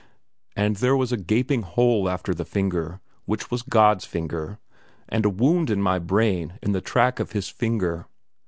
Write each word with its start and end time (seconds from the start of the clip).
And 0.55 0.77
there 0.77 0.97
was 0.97 1.11
a 1.11 1.15
gaping 1.15 1.61
hole 1.61 2.09
after 2.09 2.33
the 2.33 2.43
finger, 2.43 2.99
which 3.25 3.51
was 3.51 3.61
God's 3.61 4.03
finger, 4.03 4.57
and 5.07 5.25
a 5.25 5.29
wound 5.29 5.69
in 5.69 5.79
my 5.79 5.99
brain 5.99 6.57
in 6.63 6.71
the 6.71 6.81
track 6.81 7.19
of 7.19 7.33
His 7.33 7.49
finger. 7.49 8.07